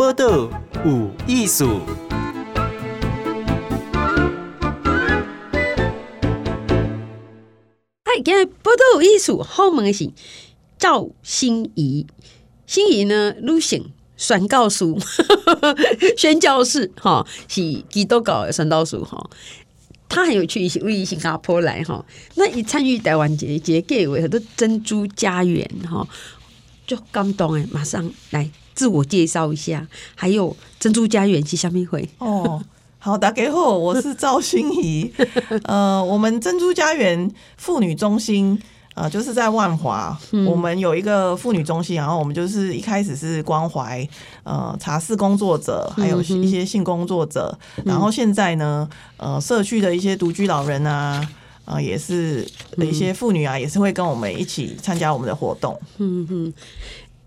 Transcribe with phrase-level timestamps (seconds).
[0.00, 0.48] 报道
[0.82, 1.82] 有艺术。
[8.06, 10.10] 嗨，今日报道有艺术，后门的是
[10.78, 12.06] 赵心怡。
[12.66, 14.86] 心怡呢，女性宣教师，
[16.16, 17.60] 宣教士哈，是
[17.90, 19.28] 基督教的宣教士哈。
[20.08, 22.02] 他很有趣，是为新加坡来哈，
[22.36, 26.08] 那一参与台湾节节给为很多珍珠家园哈。
[26.86, 32.64] 就感动哎，马上来自我介绍一下，还有珍珠家园是什么会哦，
[32.98, 35.12] 好，大家好，我是赵心怡。
[35.68, 38.58] 呃，我们珍珠家园妇女中心
[38.94, 44.08] 呃，就是在万华，嗯、我们有一个妇女中心，然后我们就是一开始是关怀
[44.44, 48.88] 呃茶室工作者，还有一些性工作者，嗯、然后现在呢，
[49.18, 51.28] 呃，社区的一些独居老人啊。
[51.66, 52.44] 啊，也是
[52.78, 55.80] 一些妇女啊，也是会跟我们一起参加我们的活动。
[55.98, 56.52] 嗯嗯，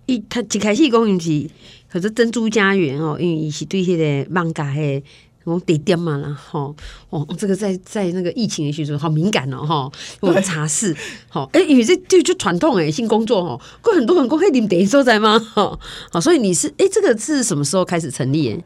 [0.05, 1.49] 一他一开始讲是，
[1.91, 5.03] 可是珍珠家园哦，因为伊是对迄个艋舺嘿，
[5.45, 6.75] 我地点嘛啦，吼
[7.09, 10.95] 哦，这个在在那个疫情的时候好敏感哦，哈，我们茶室，
[11.30, 15.39] 好，哎，因为这就就传统诶，性工作哦，过很多人讲嘿，你们等所在吗？
[15.39, 15.80] 哈，
[16.11, 18.61] 好，所以你是哎，这个是什么时候开始成立？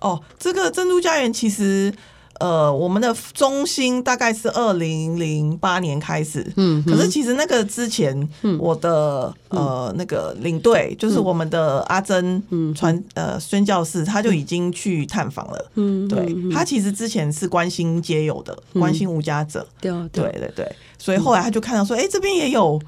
[0.00, 1.92] 哦，这个珍珠家园其实。
[2.40, 12.42] 呃，我们的中心大概是二零零八年开始，嗯，可是其实那个之前，嗯，我的呃那个领队就是我们的阿珍
[12.74, 22.80] 传呃宣教士，他就已经去探访了，嗯，对，他其实之前是关心街友的，关心无家者，对对对对，所以后来他就看到说，哎，这边也有，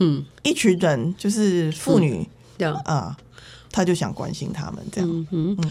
[0.00, 3.16] 嗯，一群人就是妇女，对啊，
[3.70, 5.70] 他就想关心他们这样，嗯嗯，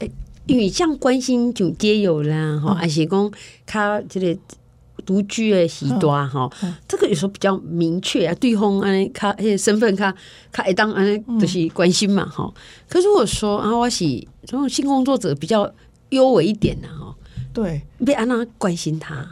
[0.00, 0.10] 哎。
[0.46, 3.32] 因为像关心就皆有啦，哈，而且讲
[3.64, 4.38] 他这个
[5.06, 6.50] 独居的时段哈，
[6.86, 10.14] 这个有时候比较明确啊，对方安尼他那些身份他
[10.52, 12.52] 他一当安尼就是关心嘛，哈。
[12.88, 14.04] 可是如果说啊，我是
[14.44, 15.70] 这种性工作者比较
[16.10, 17.14] 优微一点的哈，
[17.54, 19.26] 对，别安娜关心他。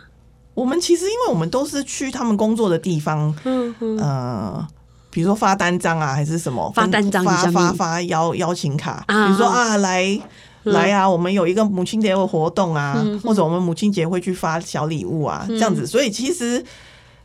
[0.54, 4.66] 我们其实因为我们都是去他们工作的地方，嗯嗯，呃，
[5.10, 10.18] 比如说发单张啊，还是什么发单张、发发发邀邀请卡，比如说啊来。
[10.64, 11.08] 来啊！
[11.08, 15.86] 我们有一个母亲节的活动啊，嗯、或者我们母亲节会去发小礼物啊，嗯、这样子。
[15.86, 16.64] 所以其实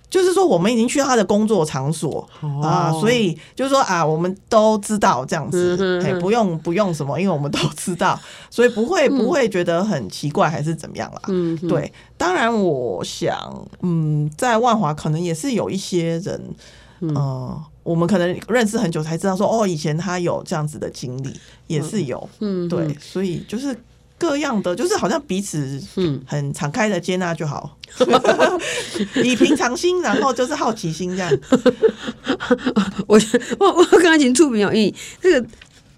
[0.10, 11.22] 就是说，我们已经去他的工作场所、哦、啊，所以就是说啊，我们都知道这样子，不用不用什么，因为我们都知道， 所以不会不会觉得很奇怪还是怎么样啦。
[11.28, 11.92] 嗯，对。
[12.18, 13.38] 当然，我想，
[13.82, 16.42] 嗯，在万华可能也是有一些人，
[17.02, 17.14] 嗯。
[17.14, 21.34] 呃我们可能认识很久才知道说哦，以前他有这样子的经历，
[21.68, 23.74] 也是有，嗯，对，所以就是
[24.18, 27.78] 各样的，就是好像彼此嗯很敞开的接纳就好，
[29.24, 31.32] 以平常心，然后就是好奇心这样。
[33.08, 33.18] 我
[33.58, 35.48] 我我刚刚已经出名了，因为这个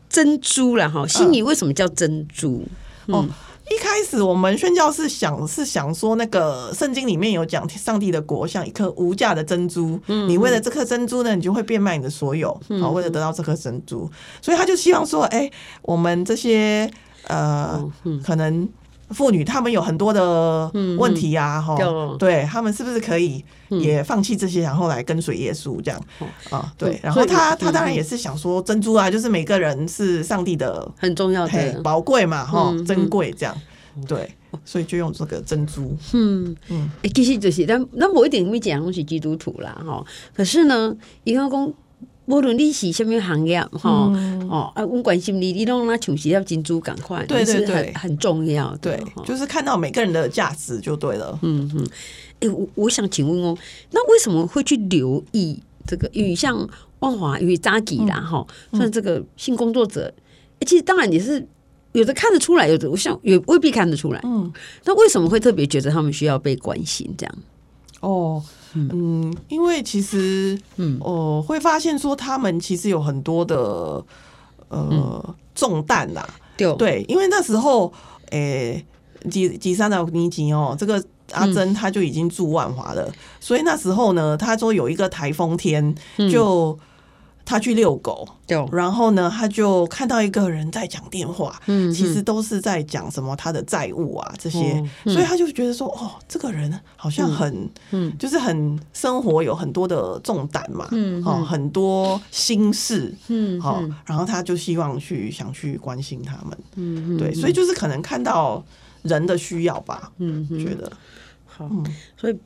[0.07, 2.67] 珍珠了哈，心里为什么叫珍珠？
[3.07, 3.27] 嗯、哦。
[3.69, 14.09] 一开始我们宣教是想是想说，那个圣经里面有讲，上帝的国像一颗无价的珍珠，你为了这颗珍珠呢，你就会变卖你的所有，好，为了得到这颗珍珠，
[14.41, 15.49] 所以他就希望说，哎，
[15.83, 16.89] 我们这些
[17.27, 17.79] 呃，
[18.23, 18.67] 可能
[19.09, 21.75] 妇女她们有很多的问题呀，哈，
[22.17, 26.01] 对他们是不是可以也放弃这些，然后来跟随耶稣这样。
[26.49, 26.71] 啊？
[26.77, 31.81] 对，然后他他当然也是想说，珍珠啊，就是每个人是上帝的很重要的。
[31.81, 33.55] 宝贵嘛，哈，珍贵这样。
[34.07, 34.31] 对，
[34.63, 35.97] 所以就用这个珍珠。
[36.13, 36.55] 嗯。
[36.69, 40.05] 嗯，其实就是，但那我一点没讲，我是基督徒啦，哈。
[40.33, 41.73] 可是呢，伊讲讲，
[42.29, 51.37] 无论你是什么行业，哈、嗯，哦，啊，我关心你，你拢那像是要珍珠赶快，对对对，很很重要，对，就是看到每个人的价值就对了。
[51.41, 51.83] 嗯嗯，
[52.39, 53.57] 哎、欸，我我想请问哦，
[53.91, 56.07] 那为什么会去留意这个？
[56.13, 56.69] 因为像
[56.99, 60.13] 万华，因为扎吉啦，哈、嗯，像这个性工作者，
[60.67, 61.45] 其实当然也是。
[61.93, 64.21] 有的看得出来，有的我想也未必看得出来。
[64.23, 64.53] 嗯，
[64.85, 67.11] 那为什么会特别觉得他们需要被关心？
[67.17, 67.35] 这样？
[68.01, 68.43] 哦，
[68.73, 74.03] 嗯，因为其实，嗯，哦，会发现说他们其实有很多的
[74.69, 76.27] 呃重担呐。
[76.57, 76.73] 对。
[76.75, 77.91] 对，因为那时候，
[78.31, 78.85] 诶，
[79.29, 85.95] 吉吉山的尼吉哦，这个阿珍他就已经住万华了，所以那时候呢，他说有一个台风天
[86.31, 86.77] 就。
[87.49, 88.29] 他去遛狗，
[88.71, 108.63] 然后呢，他就看到一个人在讲电话，嗯，其实都是在讲什么他的债务啊这些，所以他就觉得说，哦，这个人好像很，嗯，就是很生活有很多的重担嘛，嗯，哦，很多心事，嗯，好，然后他就希望去想去关心他们，嗯，对，所以就是可能看到
[109.01, 110.91] 人的需要吧，嗯，觉得。
[111.47, 111.67] 好，
[112.15, 112.37] 所以。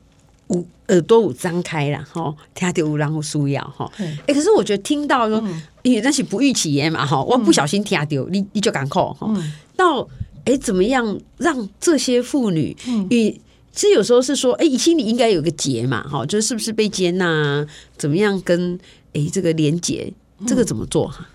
[0.48, 3.90] 有耳朵有张开了哈，听到有人有需要哈。
[3.98, 9.26] 哎、可是我觉得听到说，嗯、因为那是不预期的嘛哈，我不小心听到，嗯、你你就赶快哈。
[9.28, 10.02] 嗯、到
[10.44, 12.76] 哎、欸，怎么样让这些妇女？
[12.86, 17.66] 嗯，其实有时候是说，哎、欸，你心里应该有个结嘛哈，就是是不是被接纳？
[17.96, 18.74] 怎么样跟
[19.14, 20.12] 哎、欸、这个连结？
[20.46, 21.26] 这个怎么做哈？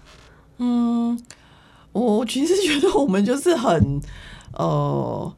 [0.59, 1.19] 嗯，
[1.91, 4.01] 我其实觉得我们就是很
[4.53, 5.33] 呃。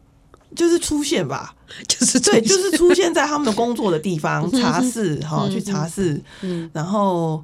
[0.54, 1.56] 就是出现吧，
[1.88, 7.44] 就是对，就是出现在他们的工作的地方，茶室哈，去茶室，嗯，然后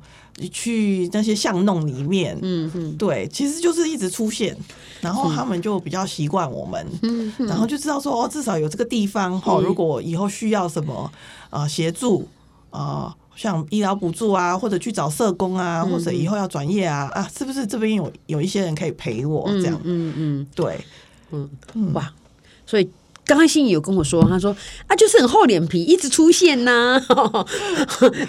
[0.52, 4.56] 去那些巷弄里面，嗯嗯，对，其实就是一直出现，
[5.02, 11.12] 然后他们就比较习惯我们，嗯，然后就知道说哦，至少有这个地方哈，如果以后需要什么
[11.50, 12.28] 啊协助
[12.70, 19.80] 啊，像医疗补助啊，或者去找社工啊，或者以后要转业啊啊，是不是这边有有一些人可以陪我这样？
[19.84, 20.80] 嗯嗯，对，
[21.32, 21.50] 嗯
[21.94, 22.12] 哇。
[22.70, 22.90] 所以
[23.28, 24.56] 刚刚心怡有跟我说，他说
[24.88, 27.46] 啊，就是很厚脸皮，一直出现呐、 啊。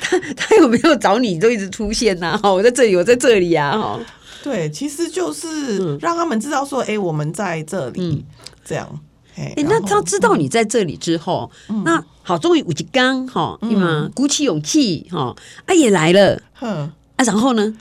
[0.00, 2.52] 他他有没有找你都一直出现呐、啊？
[2.52, 3.98] 我在这里，我在这里啊。
[4.42, 8.24] 对，其实就是让他们知道说，哎、欸，我们在这里，嗯、
[8.64, 9.00] 这样。
[9.36, 14.12] 哎、欸，那他知道你在这里之后，嗯、那好，终于吴吉刚哈，对吗、嗯？
[14.14, 15.34] 鼓起勇气哈，
[15.66, 17.72] 啊也来了，哼啊，然后呢？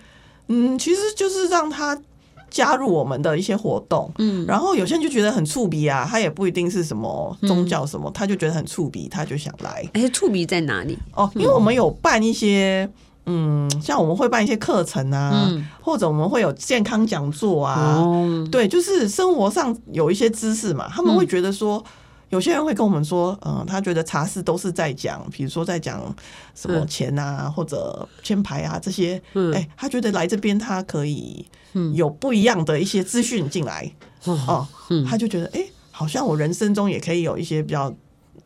[0.49, 1.99] 嗯，其实就是让他。
[2.49, 9.83] 加入我们的一些活动，嗯，然后有些人就觉得很触鼻啊，他也不一定是什么宗教什么，嗯、他就觉得很触鼻，他就想来。
[9.93, 10.97] 哎，触鼻在哪里？
[11.13, 12.89] 哦，因为我们有办一些，
[13.25, 21.77] 嗯，像我们会办一些课程啊，嗯、或者我们会有健康讲座啊，哦、对，就是生活上有一些知识嘛，他们会觉得说。
[21.77, 21.91] 嗯
[22.29, 26.13] 有些人会跟我们说，嗯，他觉得茶室都是在讲，比如说在讲
[26.53, 31.45] 什么钱啊，嗯、或者签牌啊这些，嗯，哎、欸，他觉得来这边他可以
[31.93, 33.89] 有不一样的一些资讯进来，
[34.25, 37.93] 嗯、哦，嗯，他就觉得，哎、欸，好像我人生中也可以有一些比较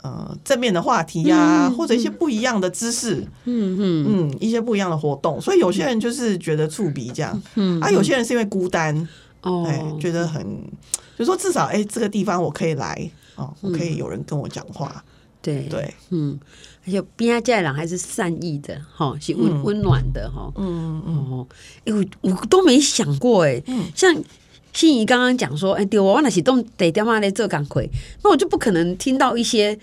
[0.03, 4.05] 呃正面的话题呀、啊，嗯、或者一些不一样的知识，嗯嗯。
[4.07, 8.95] 嗯，一些不一样的活动，所以有些人就是觉得触鼻这样，嗯，啊，有些人是因为孤单，
[9.41, 10.45] 哦，哎，觉得很，
[11.17, 13.09] 就说至少，哎、欸，这个地方我可以来。
[13.41, 15.03] 哦，我可以有人跟我讲话，嗯、
[15.41, 16.39] 对对，嗯，
[16.85, 21.15] 而且边家家人还是善意的，哈，是温温暖的，哈，嗯嗯。
[21.31, 21.47] 哦，
[21.85, 24.15] 哎，我我都没想过，哎，嗯，像
[24.71, 27.83] 心怡刚刚讲说，哎，对我忘了启动得电话来做赶快，
[28.23, 29.75] 那我就不可能听到一些，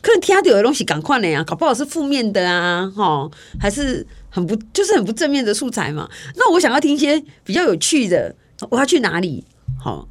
[0.00, 3.28] 可能听到有的东西赶快的呀，搞不好是负面的啊，哈，
[3.58, 8.32] 还是很不就是很不正面的素材嘛，那我想要听一些比较有趣的，
[8.70, 9.44] 我要去哪里？
[9.82, 10.06] 好。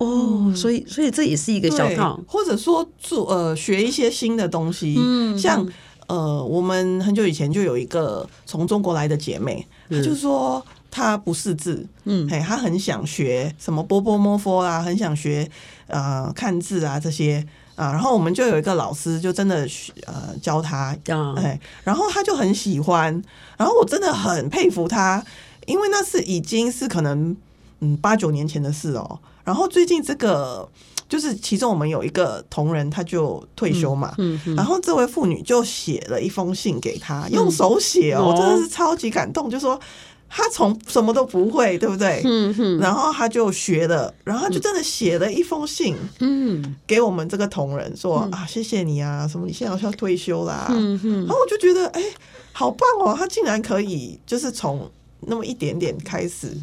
[0.00, 5.66] 哦，所以所以这也是一个小套，或者说做呃学一些新的东西，嗯，像
[6.06, 15.46] 呃我们很久以前就有一个从中国来的姐妹，她就说她不识字，嗯，哎，她很想学什么波波摸佛啊，很想学
[15.86, 19.68] 呃看字啊这些啊，然后我们就有一个老师就真的
[20.06, 20.96] 呃教她，
[21.36, 23.22] 哎，然后她就很喜欢，
[23.58, 25.22] 然后我真的很佩服她，
[25.66, 27.36] 因为那是已经是可能
[27.80, 29.18] 嗯八九年前的事哦。
[29.50, 30.70] 然后最近这个
[31.08, 39.50] 就是其中我们有一个同仁，他就退休嘛，嗯嗯嗯、然后这位妇女就写了一封信给他，嗯、用手写哦，真的是超级感动。
[39.50, 39.76] 就说
[40.28, 42.22] 他从什么都不会，对不对？
[42.24, 52.00] 嗯哼、然后他就学了，然后他就真的写了一封信，嗯，给我们这个同仁说、嗯、啊，谢谢你啊，什么你现在要退休啦、啊，嗯哼、然后我就觉得哎，
[52.52, 54.88] 好棒哦，他竟然可以就是从
[55.22, 56.56] 那么一点点开始。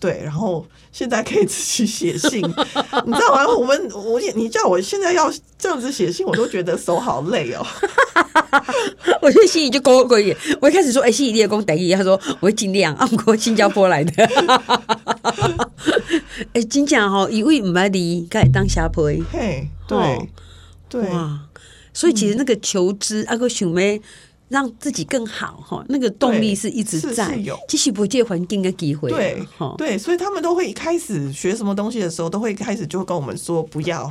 [0.00, 2.40] 对，然后现在可以自己写信，
[3.04, 3.44] 你知道吗？
[3.48, 5.28] 我们我也你叫我现在要
[5.58, 7.66] 这样子写信，我都觉得手好累哦。
[9.20, 12.94] 我觉得心里就勾勾一点，我一开始说哎，心怡你也讲台语，他说我会尽量。
[12.94, 14.12] 啊，我新加坡来的。
[16.54, 19.20] 哎，真正哈，一位唔爱离，该当下陪。
[19.32, 20.30] 嘿，对
[20.88, 21.40] 对哇，
[21.92, 24.00] 所以其实那个求知阿个想咩。
[24.48, 27.38] 让自己更好哈，那个动力是一直在，
[27.68, 29.10] 继续不借环境的机会。
[29.10, 29.42] 对，
[29.76, 34.10] 对，所以他们都会一开始学什么东西的时候，都会开始就会跟我们说不要，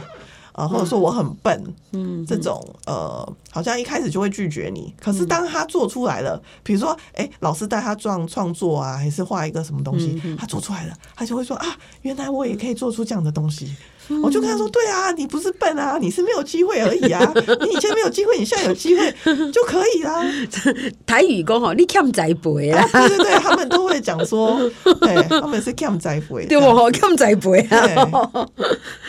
[0.52, 4.94] 啊，或者说我很笨，嗯，这种呃，好像一开始就会拒绝你。
[5.00, 13.76] 可是当他做出来了，比如说，哎，老师带他创创作啊，还是画一个什么东西，他做出来了，他就会说啊，原来我也可以做出这样的东西。
[14.24, 17.34] 我就跟他说：“对啊，你不是笨啊，你是没有机会而已啊。
[17.62, 19.12] 你以前没有机会，你现在有机会
[19.52, 20.24] 就可以啦。
[21.06, 22.88] ”台语讲吼，你欠栽培啊？
[22.92, 24.58] 对对对，他们都会讲说，
[25.02, 26.92] 对，他们是欠栽培，对不？
[26.92, 28.48] 欠栽培啊。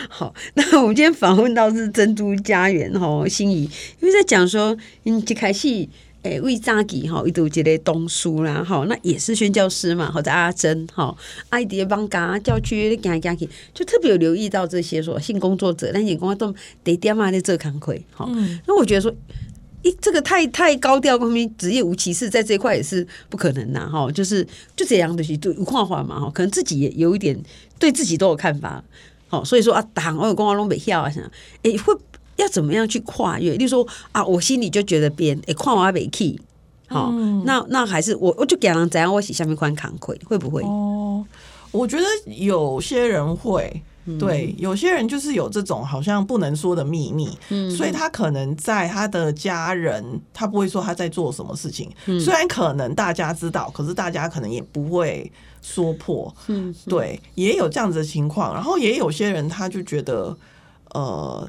[0.08, 5.88] 好，那我们今天访问到是珍珠家园吼，心怡，因为在讲说，你，一开始。
[6.22, 11.16] 诶，为早期哈，伊都有一个东书啦，吼，那也是宣教师嘛，或者阿珍哈，
[11.48, 18.28] 爱迪帮嘎教区行行去，就特别有留意到这些说性工作者，那眼光都得点嘛在做康亏哈。
[18.66, 19.14] 那我觉得说，
[19.82, 24.44] 一这个太太高调，公民职业无歧视，在这一块也是不可能呐，哈，就是
[24.74, 27.40] 就这样的去对画画嘛，哈，可能自己也有一点
[27.78, 28.82] 对自己都有看法，
[29.28, 31.22] 好，所以说啊，党我有光华龙北跳啊，想，
[31.62, 31.94] 哎，会
[32.38, 33.54] 要怎么样去跨越？
[33.56, 36.40] 例如说啊，我心里就觉得边哎，跨华北 key，
[36.88, 37.12] 好，
[37.44, 40.62] 那那还是我我就给人怎样，我写下面宽扛会会不会？
[40.62, 41.24] 哦，
[41.70, 42.04] 我觉得
[42.34, 43.82] 有些人会。
[44.18, 50.02] 对，有些人就是有这种好像不能说的秘密，嗯，所以他可能在他的家人，
[50.32, 55.30] 他不会说他在做什么事情，嗯，虽然可能大家知道，可是大家可能也不会
[55.60, 60.34] 说破，嗯，对，也有这样子的情况，然后也有些人他就觉得，
[60.94, 61.46] 呃，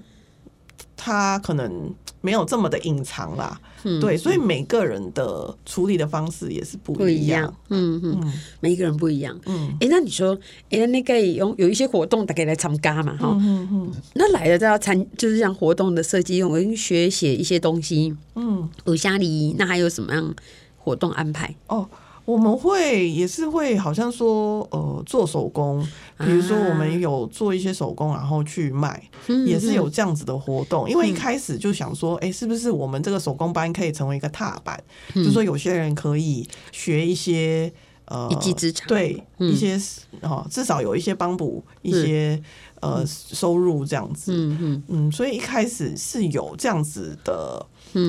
[1.02, 3.58] 他可能没有这么的隐藏啦。
[3.86, 9.40] 嗯、对，所以每个人的处理的方式也是不一样，不一样嗯嗯，每一个人不一样。
[9.46, 10.38] 嗯，哎，那你说，
[10.70, 13.16] 哎，那个有有一些活动，大概来参加嘛？
[13.16, 18.14] 哈，嗯嗯，那来了都要参，就是像活动的设计，用学写一些东西。
[18.36, 20.36] 嗯，有家里那还有什么样
[20.78, 21.56] 活动安排？
[21.68, 21.88] 哦。
[22.30, 25.82] 我们会也是会，好像说呃做手工，
[26.20, 29.02] 比如说我们有做一些手工，然后去卖，
[29.48, 30.88] 也是有这样子的活动。
[30.88, 34.80] 因为一开始就想说，哎，是不是我们这个手工班可以成为一个踏板？
[35.16, 37.74] 就说有些人可以学一些
[38.06, 39.82] 呃一技之长，对一些
[40.22, 42.40] 哦，至少有一些帮补一些
[42.80, 44.32] 呃收入这样子。
[44.36, 44.84] 嗯嗯。
[44.88, 47.66] 嗯，所以一开始是有这样子的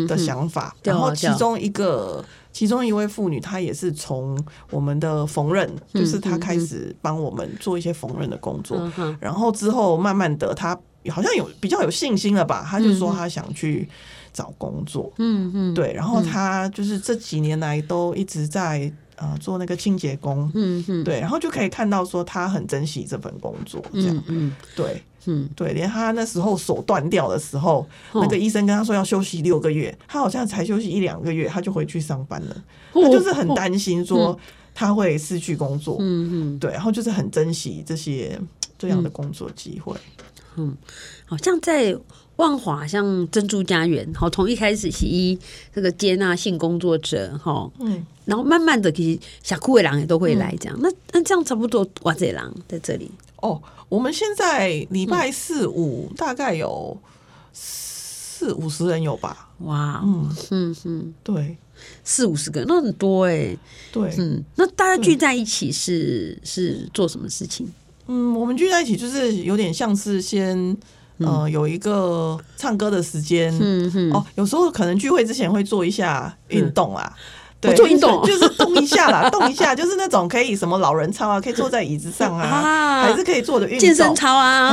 [0.06, 2.22] 的想法，然后其中一个。
[2.52, 4.38] 其中一位妇女，她也是从
[4.70, 8.76] 我们的缝纫，就是她开始帮我们做一些缝纫的工作，
[9.20, 10.78] 然后之后慢慢的，她
[11.10, 13.88] 好像有比较有信心了吧，她就说她想去
[14.32, 25.00] 找工作，嗯嗯，对，然后她就是这几年来都一直在呃做那个清洁工，嗯嗯，对，然后就可以看到说他很珍惜这份工作，这样，嗯，对。
[25.26, 32.64] 嗯，对，连他那时候手断掉的时候，那个医生跟他说要休息六个月，他好像才休息一两个月，他就回去上班了。
[32.94, 34.34] 他就是很担心说
[34.74, 38.40] 他会失去工作，嗯嗯，对，然后就是很珍惜这些
[38.78, 39.94] 这样的工作机会。
[40.56, 40.74] 嗯，
[41.26, 41.94] 好像在
[42.40, 45.38] 万华，像珍珠家园，好，从一开始洗衣
[45.74, 53.62] 这个接纳性工作者，哈，嗯，然后慢慢的其实小库尾狼也都会来这样，那那这样差不多哇，这狼在这里哦。
[53.90, 56.96] 我们现在礼拜四五大概有
[57.52, 59.50] 四五十人有吧？
[59.58, 61.56] 哇，嗯嗯嗯，对，
[62.04, 63.58] 四五十个那很多哎、欸。
[63.92, 67.68] 对，嗯，那大家聚在一起是是做什么事情？
[68.06, 70.76] 嗯，我们聚在一起就是有点像是先
[71.20, 77.12] 呃有一个唱歌的时间，嗯嗯，哦，有时候可能聚会之前会做一下运动啊。
[77.60, 78.24] 对，做运动。
[78.24, 84.72] 就是 动一下啦，动一下就是那种可以什么老人操啊，可以坐在椅子上啊，还是可以做的运动，健身操啊，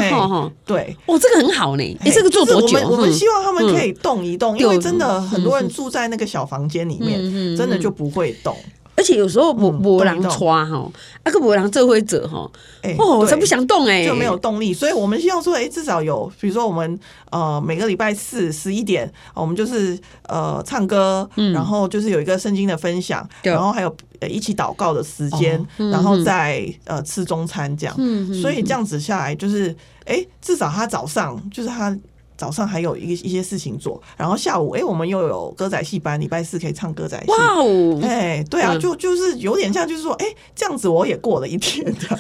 [0.66, 1.98] 对，哦，这个很好呢。
[2.00, 2.80] 哎，这个做多久？
[2.88, 7.20] 我们希望他们可以动一动，因为真的很多人住在那个小房间里面，
[7.58, 8.56] 真的就不会动。
[8.98, 12.50] 而且有时候我我让抓哈，啊个我让这会者哈，
[12.98, 14.74] 哦，我才不想动哎，就没有动力。
[14.74, 17.00] 所以我们希望说，哎，至少有，比如说我们
[17.30, 19.96] 呃每个礼拜四十一点，我们就是
[20.28, 23.96] 呃唱歌，然后就是有一个圣经的分享，然后还有
[24.28, 27.96] 一起祷告的时间，然后再呃吃中餐这样。
[28.42, 29.76] 所以这样子下来，就是
[30.06, 31.96] 哎，至少他早上就是他。
[32.38, 37.32] 早上还有一一些事情做，然后下午哎、欸，我们又有歌仔戏班，礼拜四可以唱歌仔戏。
[37.32, 38.00] 哇哦！
[38.04, 42.20] 哎，对啊，就就是有点像，就是说，哎、欸，这样子我也过了一天的。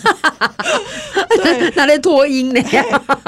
[1.38, 2.62] 对，拿来拖音呢？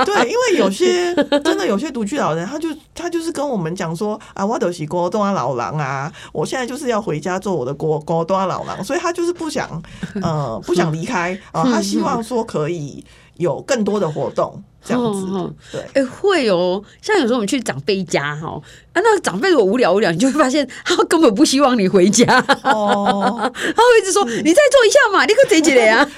[0.05, 9.81] 对，因为有些真的有些独居老人，他就他就是跟我们讲说啊，我都是孤单老狼啊，我现在就是要回家做我的孤孤单老狼，所以他就是不想
[10.22, 13.03] 呃不想离开啊、呃，他希望说可以
[13.39, 14.63] 有更多的活动。
[14.81, 16.81] 这样子，哦、对，哎、欸，会哦。
[17.01, 18.48] 像有时候我们去长辈家哈，
[18.93, 22.25] 啊，那个长辈如果无聊无聊，你就会发现 他根本不希望你回家。
[22.63, 26.10] 哦， 他会一直说：“你再坐一下嘛，你可谁起来呀？”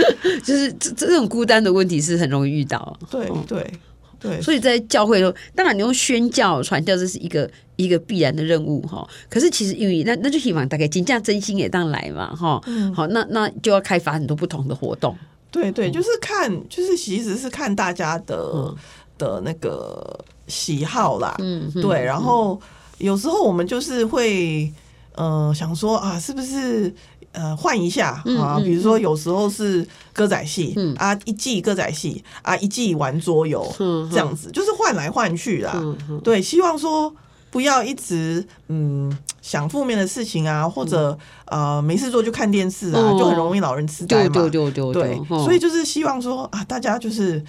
[0.42, 2.96] 就是这这种孤单的问题是很容易遇到。
[3.10, 3.70] 对对
[4.18, 9.06] 对，所以在教会中，当然你用宣教传教这是一个一个必然的任务哈。
[9.28, 12.58] 可是其实因为那那就希望大概真正真心也当来嘛哈。
[12.66, 15.14] 嗯、好，那那就要开发很多不同的活动。
[15.56, 18.76] 对对，就是看，就是其实是看大家的、嗯、
[19.16, 21.34] 的那个喜好啦。
[21.38, 22.04] 嗯，对。
[22.04, 22.60] 然后
[22.98, 24.70] 有时候我们就是会，
[25.14, 26.94] 呃，想说啊，是不是
[27.32, 28.60] 呃换一下啊？
[28.62, 35.72] 比如说有时候是歌仔戏，嗯、啊，一季歌仔戏啊，一季玩桌游，嗯、这样子就是换来换去啦。
[35.74, 37.14] 嗯、对，希望说。
[37.50, 44.48] 不要一直嗯想负面的事情啊，或者呃没事做就看电视啊，就很容易老人痴呆嘛。
[44.92, 47.42] 对，所以就是希望说啊，大家就是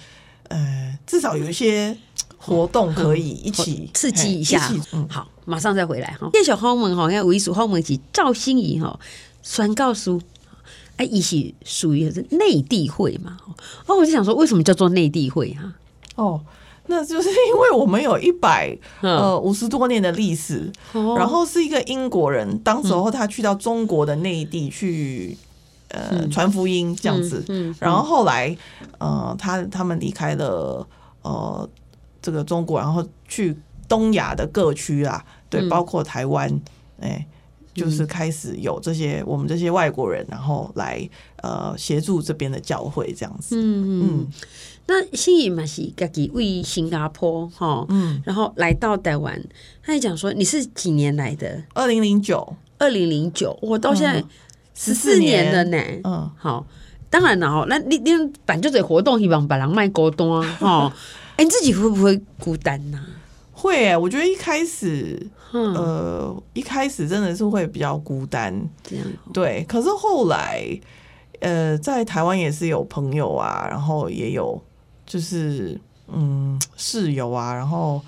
[0.48, 1.94] 呃至少有一些
[2.38, 4.72] 活动可以一起刺激一下。
[4.92, 6.30] 嗯，好，马上再回来哈。
[6.32, 8.98] 叶小后门哈，要为属后门是赵心怡哈，
[9.42, 10.22] 宣告书，
[10.96, 13.36] 哎，一起属于是内地会嘛？
[13.86, 15.74] 哦，我就想说，为什么叫做内地会哈？
[16.14, 16.40] 哦。
[16.88, 20.70] 那就是因为我们有一百呃五十多年的历史，
[21.16, 25.36] 然后是一个英国人，当时候他去到中国的内地去
[25.88, 27.44] 呃传福音这样子，
[27.78, 28.56] 然后后来
[28.98, 30.86] 呃他他们离开了
[31.22, 31.68] 呃
[32.20, 36.60] 这个中国，然后去东亚的各区啊，对，包括台湾，
[37.00, 37.26] 哎，
[37.74, 41.08] 就是开始有这些我们这些外国人，然后来
[41.42, 44.32] 呃协助这边的教会这样子，嗯嗯。
[44.90, 49.38] 那心怡嘛是自己为新加坡哈，嗯，然后来到台湾，
[49.82, 51.62] 他也讲说你是几年来的？
[51.74, 54.24] 二零零九，二零零九，我到现在
[54.74, 55.78] 十四年了呢。
[56.04, 56.66] 嗯，好，
[57.10, 58.10] 当然了哈，那你你
[58.46, 60.90] 办这些活动，希望把人卖孤单哈。
[61.36, 62.98] 哎，你自己会不会孤单呐？
[63.52, 65.20] 会，我觉得一开始，
[65.52, 69.64] 呃，一开始真的是会比较孤单，这样对。
[69.68, 70.62] 可是后来，
[71.40, 74.60] 呃，在台湾也是有朋友啊，然后也有。
[75.10, 77.98] 就是嗯，室友啊，然后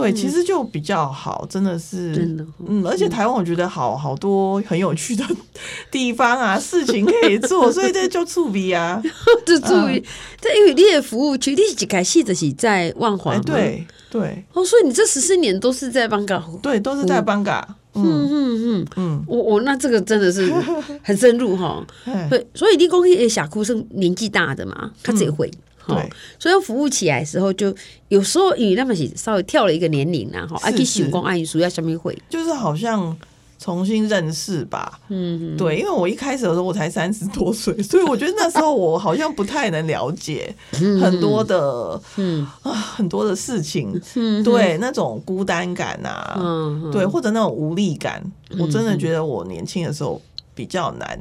[0.00, 5.24] 对，其实就比较好，真的是，真的，嗯，而且台湾我觉得好好多很有趣的
[5.90, 9.02] 地方啊，事情可以做， 所以这就触笔啊，
[9.44, 10.02] 就注意，
[10.40, 18.04] 这因为你的服务区，你一开始就是在万华，对对，哦，所以你这十四年都是在邦嘎，对，都是在邦嘎，嗯。
[18.04, 20.52] 嗯嗯嗯，我我那这个真的是
[21.02, 21.84] 很深入哈，
[22.30, 25.50] 对，所以你讲诶，小哭是年纪大的嘛，他自己会。
[25.88, 27.74] 对，所以服务起来的时候，就
[28.08, 33.16] 有时候因为他们是稍微跳了一个年龄，然后啊，去寻工阿姨属要什么会，就是好像
[33.58, 35.00] 重新认识吧。
[35.08, 40.54] 嗯，对，因为我一开始的时候我才三十多岁，所以我觉得那时候我好像不太能了解
[41.00, 42.46] 很多的，嗯。
[42.62, 48.22] 啊，很多的事情，嗯，对，那种孤单感啊，嗯，对，或者那种无力感，
[48.58, 50.20] 我真的觉得我年轻的时候
[50.54, 51.18] 比较难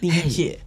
[0.00, 0.58] 理解。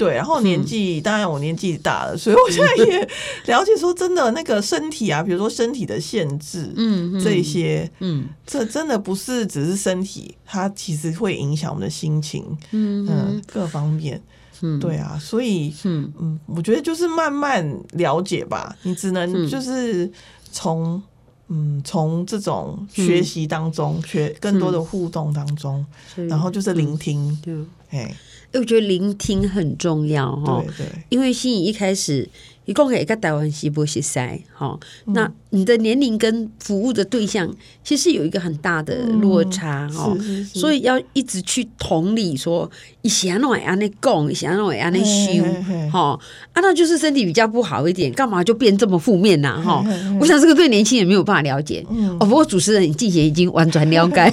[0.00, 3.08] 对，然后年纪、嗯、当然我年纪大了，所以我现在也
[3.52, 14.22] 了解说，真的那个身体啊，比如说身体的限制，嗯，这些，嗯，这真的不是只是身体，它其实会影响我们的心情，嗯嗯，各方面，
[14.62, 16.10] 嗯，对啊，所以，嗯。
[16.18, 20.10] 嗯，我觉得就是慢慢了解吧，你只能就是
[20.50, 21.02] 从，
[21.48, 25.84] 嗯，从这种学习当中，学更多的互动当中，
[26.28, 27.54] 然后就是聆听，对，
[27.90, 28.16] 哎。
[28.52, 32.28] 我觉得聆听很重要哈，对对，因为心怡一开始
[32.70, 37.48] 一共给一个台湾西部西塞哈，那你的年龄跟服务的对象
[37.84, 40.16] 其实有一个很大的落差哈，
[40.52, 42.68] 所以要一直去同理说，
[43.02, 45.44] 以前那安尼讲，以前那安尼修
[45.92, 46.18] 哈，
[46.52, 49.84] 啊，那就是身体比较不好一点，干嘛就变这么负面呐哈？
[50.20, 51.84] 我想这个对年轻人没有办法了解
[52.18, 52.26] 哦。
[52.26, 54.32] 不过主持人你季贤已经完全了解，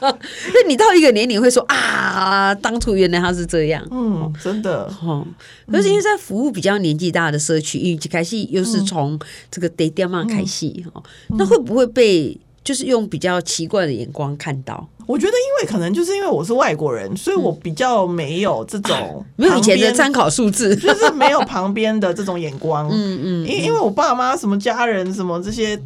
[0.00, 3.42] 那你到一个年龄会说啊，当初原来他是。
[3.52, 5.22] 这样，嗯，真的，哈，
[5.70, 9.18] 可是因为在服务比较年纪大的社区，因为开始又是从
[9.50, 14.88] 这个地点嘛开始，哈，那会不会被就是用比较奇怪的眼光看到？
[15.06, 25.80] 我觉得，因为可能就是因为我是外国人，所以我比较没有这种 没有以前的参考数字， 就是没有旁边的这种眼光， 嗯嗯，因因为我爸妈什么家人什么这些。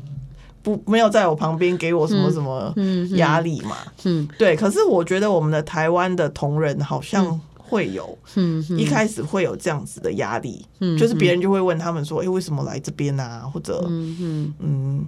[0.63, 2.75] 不，没有在我旁边给我什么什么
[3.11, 3.77] 压力嘛？
[4.03, 4.57] 嗯，嗯对。
[4.57, 15.05] 可是我觉得我们的台湾的同仁好像会有，嗯，一开始会有这样子的压力，嗯，就是别人就会问他们说：“哎、欸，为什么来这边啊？”或者，嗯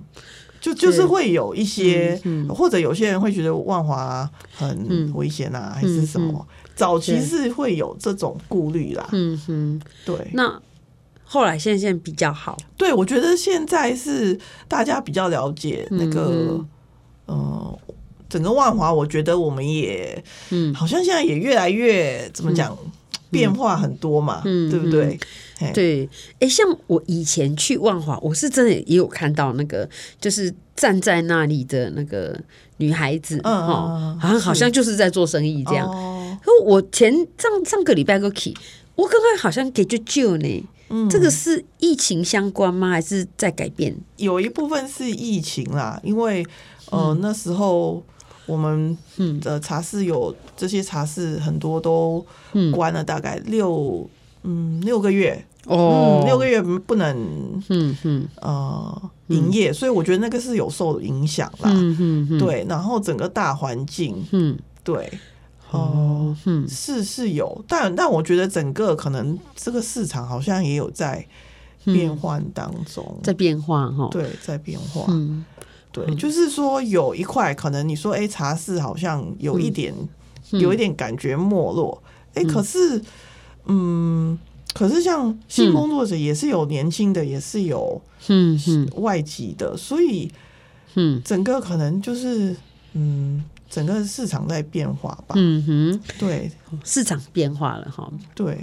[0.61, 6.47] 就就是会有一些，或者有些人会觉得万华很危险啊，还是什么？
[6.75, 10.31] 早期是会有这种顾虑啦，嗯哼，对。
[10.33, 10.61] 那。
[11.31, 16.59] 后来现在现在比较好，对，我觉得现在是大家比较了解那个，
[17.27, 17.79] 嗯，呃，
[18.29, 22.91] 整个万华，我觉得我们也，嗯，好像现在也越来越怎么讲，嗯，
[23.31, 25.19] 变化很多嘛，嗯，对不对？
[25.61, 29.89] 嗯，对，哎，像我以前去万华，我是真的也有看到那个，
[30.21, 32.39] 就是站在那里的那个
[32.77, 35.89] 女孩子，嗯，哦，好像好像就是在做生意这样。
[35.91, 38.55] 哦，可我前上上个礼拜过去，
[38.95, 40.65] 我刚刚好像给就救呢。
[40.91, 42.89] 嗯，这个是疫情相关吗？
[42.89, 43.95] 还是在改变？
[44.17, 46.43] 有一部分是疫情啦，因为
[46.91, 48.03] 呃、嗯、那时候
[48.49, 48.99] 我们
[49.41, 52.27] 的茶室有这些茶室很多都
[52.73, 54.11] 关了，大概六
[54.43, 55.45] 嗯六个月。
[55.67, 57.17] 哦、嗯，六个月不能
[57.69, 58.29] 嗯嗯。
[58.41, 61.71] 呃营业，所以我觉得那个是有受影响啦。
[61.71, 64.59] 嗯嗯嗯，对，然后整个大环境嗯。
[64.83, 65.09] 对。
[65.71, 71.23] 哦，嗯，是是有，但但我觉得整个可能这个市场好像也有在
[71.85, 75.45] 变换当中，在变化哈，对，在变化，嗯，
[76.07, 79.95] 对，就是说有一块可能你说，哎，茶室好像有一点，
[80.51, 82.03] 有一点感觉没落，
[82.35, 83.03] 哎，可是，
[83.67, 84.39] 嗯，
[84.75, 90.31] 可是像性工作者也是有年轻的，也是有，嗯嗯，外籍的，所以，
[90.95, 92.57] 嗯，整个可能就是，
[92.93, 93.45] 嗯。
[93.71, 96.51] 整个市场在变化吧，嗯哼，对，
[96.85, 98.55] 市场变化了哈，对，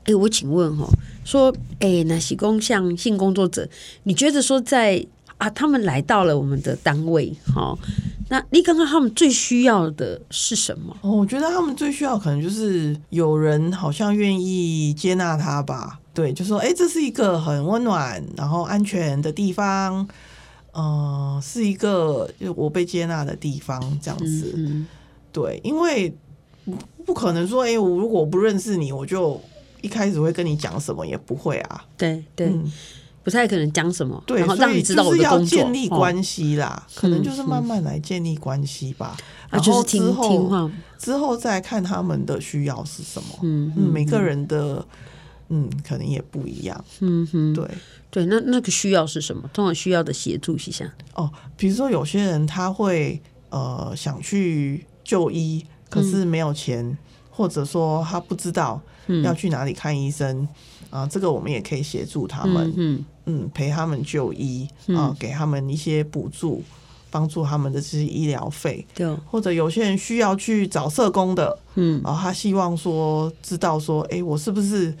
[0.00, 0.86] 哎、欸，我请问哈，
[1.24, 3.66] 说，哎、欸，那喜工像性工作者，
[4.02, 5.02] 你觉得说在
[5.40, 7.78] 啊，他们来到了我们的单位，好，
[8.28, 10.94] 那你刚刚他们最需要的是什么？
[11.00, 20.06] 哦，我觉得他们最需要可能就是有人好像愿意接纳他吧，对，就说，哎、欸，这是一个很温暖然后安全的地方。
[20.72, 24.52] 嗯、呃，是一个就我被接纳的地方，这样子。
[24.54, 24.86] 嗯嗯
[25.32, 26.14] 对，因为
[27.04, 29.40] 不可能说，哎、欸，我如果不认识你，我就
[29.80, 31.84] 一开始会跟你讲什么，也不会啊。
[31.96, 32.72] 对对、嗯，
[33.22, 34.22] 不太可能讲什么。
[34.26, 39.16] 对，然后让你知道我的工作，要建立关系啦、哦，可能就是慢慢来建立关系吧。
[39.48, 43.28] 啊、嗯，就是听听话，之后再看他们的需要是什么。
[43.42, 44.84] 嗯，嗯每个人的
[45.48, 46.84] 嗯，可能也不一样。
[47.00, 47.66] 嗯哼，对。
[48.12, 49.48] 对，那那个需要是什么？
[49.52, 51.30] 通常需要的协助一下哦。
[51.56, 56.98] 比如说，有些人他会呃想去就医，可是没有钱，嗯、
[57.30, 58.82] 或者说他不知道
[59.22, 60.48] 要去哪里看医生
[60.90, 66.62] 啊、这个我们也可以协助他们，嗯嗯，陪他们就医啊、呃，给他们一些补助，
[67.10, 68.86] 帮助他们的这些医疗费。
[68.94, 74.92] 对、嗯，或者有些人需要去找社工的，嗯，然后他希望说知道说，哎，我是不是？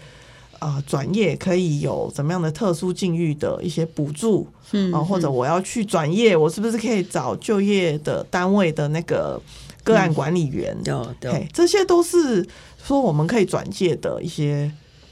[0.60, 9.40] 啊，转业可以有怎么样的特殊境遇的一些补助，嗯，啊，或者我要去转业，我是不是可以找就业的单位的那个
[9.82, 10.76] 个案管理员？
[10.84, 12.46] 对、嗯、对，这些都是
[12.84, 14.70] 说我们可以转介的一些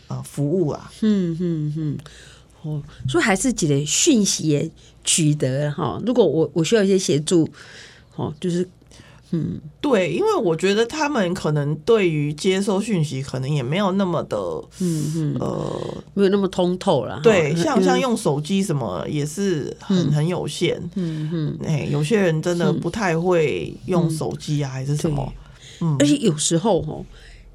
[0.08, 0.90] 啊服务啊。
[1.02, 1.98] 嗯嗯嗯，
[2.62, 4.70] 哦，所以还是几个讯息
[5.04, 6.02] 取得哈。
[6.04, 7.48] 如果我我需要一些协助，
[8.16, 8.68] 哦，就是。
[9.30, 14.38] 嗯，对，因为我觉得他们可能对于接收讯息，可能也没有那么的，
[14.78, 17.20] 嗯嗯，呃，没有那么通透了。
[17.22, 20.80] 对，像像用手机什么也是很、嗯、很有限。
[20.94, 25.30] 嗯嗯，哎，有些人真的不太会用手机啊，还是什么？
[25.82, 26.98] 嗯，而且有时候哈，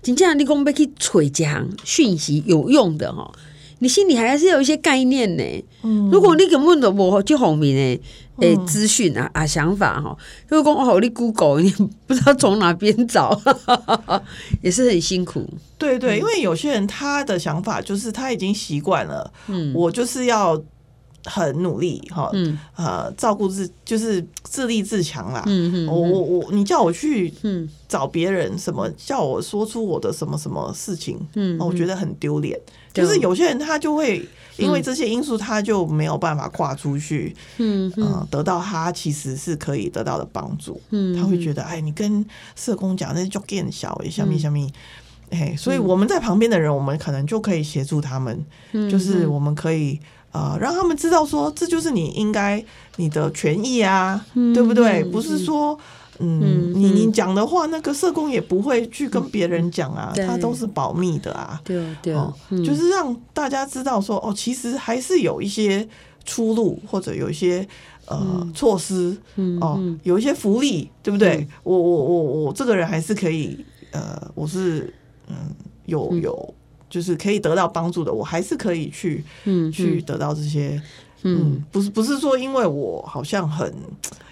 [0.04, 3.32] 真正你讲要去揣一项讯息有用的哈，
[3.80, 5.44] 你心里还是有一些概念呢。
[5.84, 8.04] 嗯，如果你根本都无这方面的。
[8.38, 11.70] 诶，资讯啊啊，想法哈，如果讲哦，你 Google 你
[12.08, 13.40] 不知道从哪边找，
[14.64, 15.48] 也是很辛苦。
[15.78, 20.60] 对对，因为有些人他的想法就是他已经习惯了，嗯，我就是要
[21.26, 22.58] 很努力哈，嗯。
[22.76, 27.70] 呃，照顾自就是自立自强啦，嗯嗯，我我我，你叫我去嗯。
[27.88, 32.60] 找别人什么，叫我说出我的什么什么事情，嗯，我觉得很丢脸。
[32.92, 34.24] 就是有些人他就会
[34.58, 40.80] 因为这些因素，他就没有办法跨出去，嗯，呃，得到他其实是可以得到的帮助。
[40.90, 42.24] 嗯，他会觉得，哎，你跟
[42.56, 44.72] 社工讲那就更小，哎，小米小米，
[45.32, 48.46] 哎，所以我们在旁边的人，我们可能就可以协助他们，
[48.90, 50.00] 就是我们可以
[50.34, 52.64] 呃让他们知道说，这就是你应该
[52.98, 55.02] 你的权益啊，对不对？
[55.06, 55.80] 不是说。
[56.20, 61.60] 嗯，你你讲的话，那个社工也不会去跟别人讲啊，他都是保密的啊。
[61.64, 62.14] 对对、
[62.52, 65.86] 嗯，就是让大家知道说，哦，其实还是有一些
[66.24, 67.68] 出路，或者有一些
[68.06, 69.18] 呃、嗯、措施，
[69.60, 71.38] 哦，有一些福利，对不对？
[71.38, 74.94] 嗯、我我我我这个人还是可以，呃，我是
[75.28, 75.36] 嗯
[75.88, 76.54] 有有，
[76.94, 80.80] 就是可以得到帮助的，我还是可以去嗯去得到这些。
[81.24, 83.74] 嗯，不是不是说因为我好像很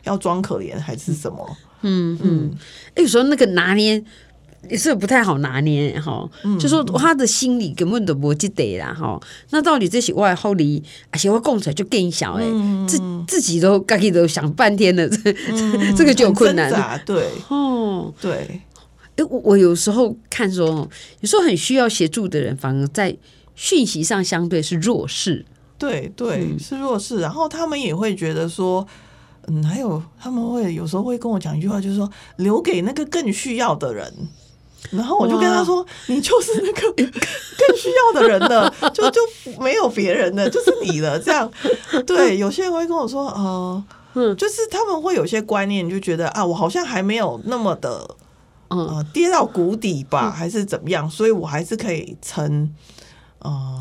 [0.04, 1.58] 要装可怜还是什么？
[1.82, 2.52] 嗯嗯，
[2.98, 4.04] 有时候那个拿捏
[4.70, 6.60] 也是不太好拿捏哈、嗯。
[6.60, 9.20] 就说他的心里根本都不记得啦哈。
[9.50, 15.34] 那到底这些外后里，而且我供出来就更小哎、嗯，自自己都自己都想半天了，这、
[15.98, 17.02] 这个就有困难了。
[17.04, 18.62] 对哦，对。
[19.18, 20.88] 哎，我我有时候看说，
[21.20, 23.16] 有时候很需要协助的人，反而在
[23.56, 25.46] 讯息上相对是弱势。
[25.78, 28.86] 对对，是弱势，然后他们也会觉得说，
[29.48, 34.14] 嗯，还有他们会有时候会跟我讲一句话，就是说留给那个更需要的人。
[34.90, 39.22] 然后我就跟他说，你就是那个 更需要的人了，就就
[39.60, 41.20] 没有别人的，就是你了。
[41.20, 41.50] 这样，
[42.06, 43.28] 对，有些人会跟我说，
[44.14, 48.16] 呃，就是他们会有些观念，就觉得啊，我好像还没有那么的，
[48.78, 52.74] 呃，跌到谷底吧，还是怎么样，所以我还是可以撑，
[53.40, 53.80] 呃。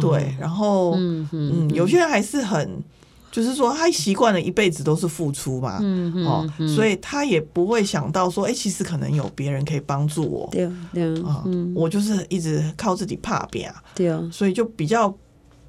[0.00, 2.82] 对，然后嗯嗯，有些人还是很，
[3.30, 15.14] 就是说他习惯了一辈子都是付出嘛，嗯嗯，哦，所以他也不会想到说，哎，其实可能有别人可以帮助我，对对啊，我就是一直靠自己怕别啊，对啊，所以就比较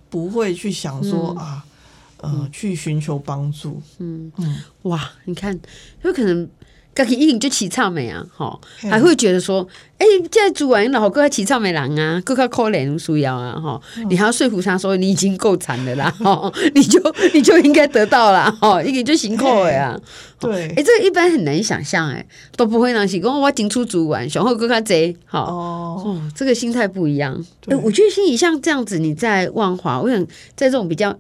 [0.10, 1.66] 不会去想说、嗯、啊，
[2.22, 3.82] 呃，去寻求帮助。
[3.98, 4.32] 嗯。
[4.38, 5.60] 嗯，哇，你看，
[6.04, 6.50] 有可能。
[6.96, 17.02] 自己一定就起草没啊，吼，还会觉得说，哎、欸，这主管老哥起草没人啊，更加可怜需要啊，吼，你还要说服他说你已经够惨的啦， 吼，你就
[17.34, 20.00] 你就应该得到啦，吼，一点就辛苦了呀。
[20.40, 22.26] 对，哎、欸，这个一般很难想象，哎，
[22.56, 27.34] 都不会让是讲我进出主管，然后更加贼，好哦，这个心态不一样。
[27.68, 30.24] 哎、欸，我觉得心里像这样子，你在万华，我想
[30.56, 31.18] 在这种比较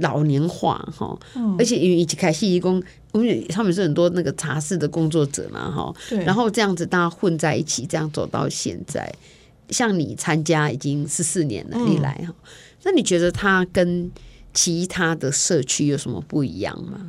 [0.00, 1.18] 老年化，哈，
[1.58, 2.82] 而且因为一起开戏义工。
[3.12, 9.14] 因为他们是很多那个茶室的工作者嘛，哈，然后这样子大家混在一起，这样走到现在，
[9.68, 12.34] 像你参加已经十四年了，你来哈，
[12.84, 14.10] 那你觉得它跟
[14.54, 17.06] 其他的社区有什么不一样吗？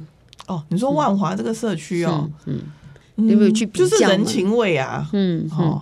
[0.48, 2.60] 哦，你说万华这个社区哦，嗯，
[3.16, 3.86] 有没有去比较？
[3.86, 5.82] 就是人情味啊，嗯，哦，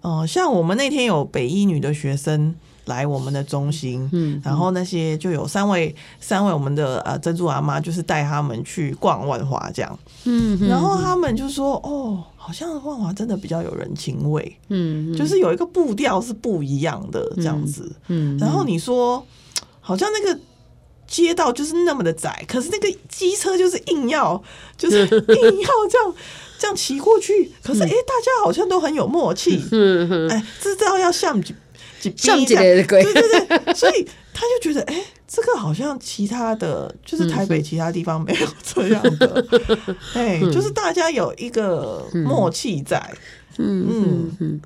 [0.00, 2.54] 哦，像我们那天有北一女的学生。
[2.88, 19.24] 来我们的中心，嗯，然后那些就有三位，三位我们的呃珍珠阿妈，就是带他们去逛万华这样，嗯，然后他们就说，哦，好像万华真的比较有人情味，嗯，就是有一个步调是不一样的这样子，嗯，然后你说，
[19.80, 20.40] 好像那个
[21.06, 24.42] 街道就是那么的窄，可是那个机车就是硬要，
[24.76, 26.14] 就是 硬要这样
[26.58, 31.38] 这样骑过去，可是哎，大家好像都很有默契，嗯，哎，知道要向。
[32.16, 39.44] 像几类的 鬼，对对对，所以他就觉得，哎、欸，这个好像其他的就是台北其他地方没有这样的，
[40.14, 42.98] 哎、嗯，就是大家有一个默契在，
[43.58, 43.86] 嗯。
[43.90, 44.60] 嗯嗯，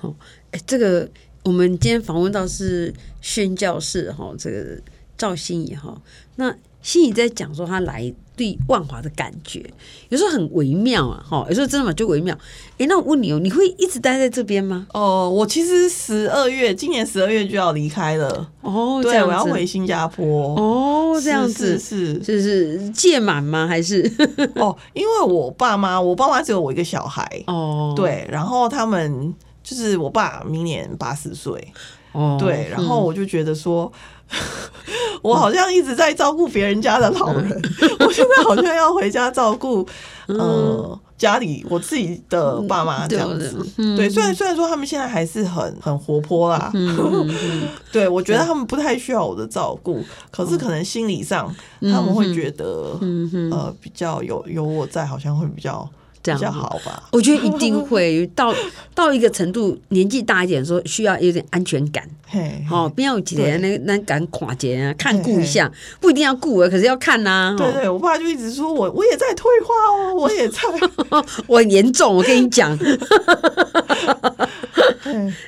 [0.00, 0.14] 好，
[0.52, 1.08] 哎，这个
[1.44, 4.80] 我们今天访问到是宣教士哈，这个
[5.18, 6.00] 赵心怡哈，
[6.36, 6.54] 那
[6.86, 8.14] 心里在讲说他来。
[8.36, 9.64] 对万华的感觉，
[10.10, 12.34] 有时候很微妙啊，哈，有时候真的嘛就微妙。
[12.72, 14.86] 哎、欸，那我问你哦，你会一直待在这边吗？
[14.92, 18.46] 哦，我其实十二月，今年十二月就要离开了。
[18.60, 20.54] 哦，对，我要回新加坡。
[20.54, 23.66] 哦，这样子是是是届满吗？
[23.66, 24.02] 还是？
[24.56, 27.26] 哦，因为我爸妈，我爸妈只有我一个小孩。
[27.46, 31.72] 哦，对，然后他们就是我爸明年八十岁。
[32.12, 33.90] 哦，对，然后我就觉得说。
[35.22, 37.62] 我好像一直在照顾别人家的老人，
[38.00, 39.86] 我现在好像要回家照顾
[40.26, 43.64] 呃家里我自己的爸妈这样子。
[43.96, 46.70] 对，虽然虽然说他们现在还是很很活泼啦，
[47.90, 52.98] 对，我觉得他们不太需要我的照顾，可是可能心理上他们会觉得
[53.50, 55.88] 呃比较有有我在，好像会比较。
[56.26, 57.02] 这样比较好吧？
[57.12, 58.52] 我觉得一定会到
[58.94, 62.02] 到一个程度，年纪大一点，说需要有点安全感。
[62.68, 67.54] 好，不要有几天那那敢跨界啊，看顾一下，不一定要顾啊，可是要看呐。
[67.56, 70.58] 对对，我爸就一直说我我也在退化哦，我也在，
[71.46, 72.76] 我很严重，我跟你讲。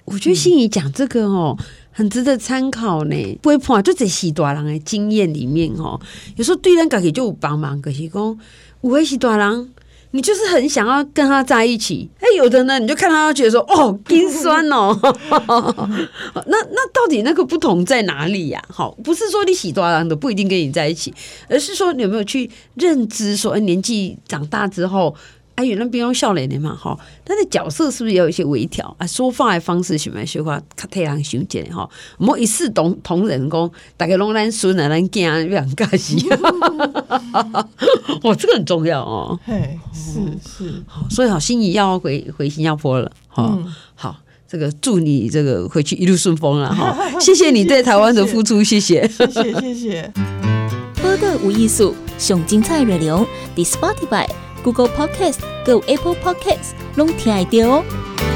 [0.05, 1.57] 我觉得心怡讲这个哦，
[1.91, 3.39] 很值得参考呢。
[3.43, 6.01] 不会怕，就在喜大人的经验里面哦，
[6.37, 8.39] 有时候对人家就有帮忙，可是讲
[8.83, 9.71] 有的是大人。
[10.13, 14.99] 你就是很想要跟他在一起，哎，有的呢，你就看他觉得说，哦，心酸哦。
[16.47, 18.63] 那那到底那个不同在哪里呀？
[18.69, 21.13] 好，不是说你喜多郎的不一定跟你在一起，
[21.49, 25.15] 而是说你有没有去认知说，哎，年纪长大之后。
[25.59, 29.05] 哎，原来不用笑脸的嘛，哈，他的角色是不是也有一些微调啊？
[29.05, 36.17] 说话的方式喜欢说话，较替人想见哈，莫一视同同仁讲，大家拢咱孙啊，咱囝，非常开心。
[38.23, 39.37] 哇， 这个很重要哦。
[39.45, 44.15] 嘿，是是，好，所以好，心仪要回回新加坡了，哈、嗯，好，
[44.47, 50.13] 这个祝你这个回去一路顺风了，哈， 谢谢你对台湾的付出，谢谢，谢谢，谢谢。
[51.03, 54.48] 播的无艺术，上精彩内容，The Spotify。
[54.69, 58.28] Google Podcast、Go Apple Podcasts，拢听得到哦。